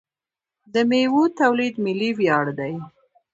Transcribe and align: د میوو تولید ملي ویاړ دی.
د 0.73 0.75
میوو 0.89 1.23
تولید 1.39 1.75
ملي 1.85 2.09
ویاړ 2.17 2.45
دی. 2.59 2.73